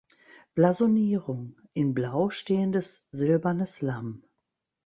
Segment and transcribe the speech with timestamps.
[0.55, 4.23] Blasonierung: "In Blau stehendes silbernes Lamm.